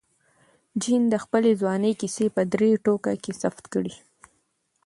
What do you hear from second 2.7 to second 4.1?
ټوکه کې ثبت کړې.